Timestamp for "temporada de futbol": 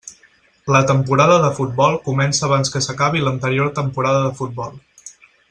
0.91-1.99, 3.83-4.75